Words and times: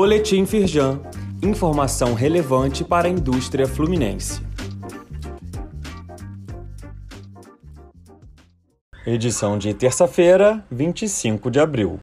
Boletim 0.00 0.46
Firjan. 0.46 1.00
Informação 1.42 2.14
relevante 2.14 2.84
para 2.84 3.08
a 3.08 3.10
indústria 3.10 3.66
fluminense. 3.66 4.40
Edição 9.04 9.58
de 9.58 9.74
terça-feira, 9.74 10.64
25 10.70 11.50
de 11.50 11.58
abril. 11.58 11.98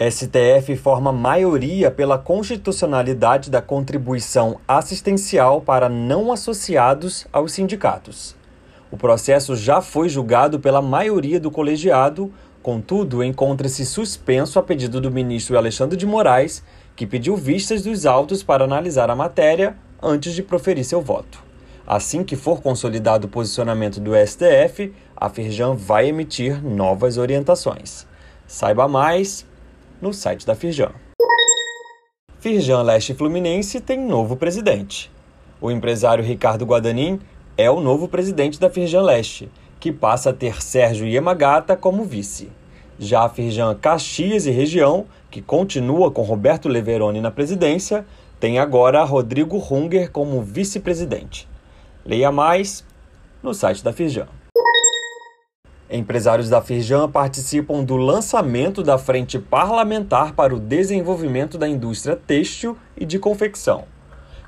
STF 0.00 0.74
forma 0.74 1.12
maioria 1.12 1.92
pela 1.92 2.18
constitucionalidade 2.18 3.52
da 3.52 3.62
contribuição 3.62 4.58
assistencial 4.66 5.60
para 5.60 5.88
não 5.88 6.32
associados 6.32 7.24
aos 7.32 7.52
sindicatos. 7.52 8.34
O 8.90 8.96
processo 8.96 9.54
já 9.54 9.80
foi 9.80 10.08
julgado 10.08 10.58
pela 10.58 10.82
maioria 10.82 11.38
do 11.38 11.52
colegiado, 11.52 12.32
contudo, 12.62 13.22
encontra-se 13.22 13.84
suspenso 13.86 14.58
a 14.58 14.62
pedido 14.62 15.00
do 15.00 15.10
ministro 15.10 15.56
Alexandre 15.56 15.96
de 15.96 16.06
Moraes, 16.06 16.62
que 16.94 17.06
pediu 17.06 17.36
vistas 17.36 17.82
dos 17.82 18.06
autos 18.06 18.42
para 18.42 18.64
analisar 18.64 19.10
a 19.10 19.16
matéria 19.16 19.76
antes 20.02 20.34
de 20.34 20.42
proferir 20.42 20.84
seu 20.84 21.00
voto. 21.00 21.42
Assim 21.86 22.22
que 22.22 22.36
for 22.36 22.60
consolidado 22.60 23.26
o 23.26 23.30
posicionamento 23.30 23.98
do 23.98 24.12
STF, 24.14 24.92
a 25.16 25.28
Firjan 25.30 25.74
vai 25.74 26.08
emitir 26.08 26.62
novas 26.62 27.16
orientações. 27.16 28.06
Saiba 28.46 28.86
mais 28.86 29.46
no 30.00 30.12
site 30.12 30.46
da 30.46 30.54
Firjan. 30.54 30.92
Firjan 32.40 32.82
Leste 32.82 33.14
Fluminense 33.14 33.80
tem 33.80 33.98
novo 33.98 34.36
presidente. 34.36 35.10
O 35.60 35.70
empresário 35.70 36.22
Ricardo 36.22 36.64
Guadanin 36.64 37.18
é 37.56 37.70
o 37.70 37.80
novo 37.80 38.06
presidente 38.06 38.60
da 38.60 38.70
Firjan 38.70 39.02
Leste, 39.02 39.50
que 39.80 39.92
passa 39.92 40.30
a 40.30 40.32
ter 40.32 40.62
Sérgio 40.62 41.06
Yamagata 41.06 41.76
como 41.76 42.04
vice. 42.04 42.50
Já 42.98 43.24
a 43.24 43.28
Firjan 43.28 43.74
Caxias 43.74 44.46
e 44.46 44.50
região, 44.50 45.06
que 45.30 45.40
continua 45.40 46.10
com 46.10 46.22
Roberto 46.22 46.68
Leveroni 46.68 47.20
na 47.20 47.30
presidência, 47.30 48.04
tem 48.40 48.58
agora 48.58 49.04
Rodrigo 49.04 49.56
Hunger 49.56 50.10
como 50.10 50.42
vice-presidente. 50.42 51.48
Leia 52.04 52.32
mais 52.32 52.84
no 53.42 53.54
site 53.54 53.84
da 53.84 53.92
Firjan. 53.92 54.26
Empresários 55.90 56.50
da 56.50 56.60
Firjan 56.60 57.08
participam 57.08 57.82
do 57.82 57.96
lançamento 57.96 58.82
da 58.82 58.98
Frente 58.98 59.38
Parlamentar 59.38 60.34
para 60.34 60.54
o 60.54 60.60
Desenvolvimento 60.60 61.56
da 61.56 61.68
Indústria 61.68 62.14
Têxtil 62.14 62.76
e 62.96 63.06
de 63.06 63.18
Confecção. 63.18 63.84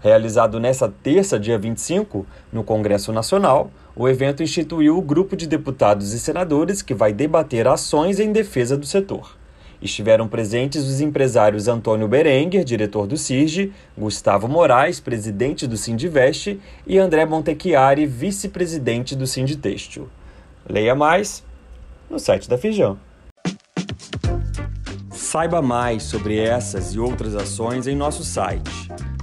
Realizado 0.02 0.58
nesta 0.58 0.88
terça, 0.88 1.38
dia 1.38 1.58
25, 1.58 2.24
no 2.50 2.64
Congresso 2.64 3.12
Nacional, 3.12 3.70
o 3.94 4.08
evento 4.08 4.42
instituiu 4.42 4.96
o 4.96 5.02
grupo 5.02 5.36
de 5.36 5.46
deputados 5.46 6.14
e 6.14 6.18
senadores 6.18 6.80
que 6.80 6.94
vai 6.94 7.12
debater 7.12 7.68
ações 7.68 8.18
em 8.18 8.32
defesa 8.32 8.78
do 8.78 8.86
setor. 8.86 9.36
Estiveram 9.82 10.26
presentes 10.26 10.86
os 10.86 11.02
empresários 11.02 11.68
Antônio 11.68 12.08
Berenguer, 12.08 12.64
diretor 12.64 13.06
do 13.06 13.18
CIRGE, 13.18 13.74
Gustavo 13.96 14.48
Moraes, 14.48 15.00
presidente 15.00 15.66
do 15.66 15.76
Sindiveste, 15.76 16.58
e 16.86 16.98
André 16.98 17.26
Montechiari, 17.26 18.06
vice-presidente 18.06 19.14
do 19.14 19.26
Sinditêxtil. 19.26 20.08
Leia 20.66 20.94
mais 20.94 21.44
no 22.08 22.18
site 22.18 22.48
da 22.48 22.56
Firjan. 22.56 22.96
Saiba 25.10 25.60
mais 25.60 26.04
sobre 26.04 26.38
essas 26.38 26.94
e 26.94 26.98
outras 26.98 27.34
ações 27.34 27.86
em 27.86 27.94
nosso 27.94 28.24
site 28.24 28.90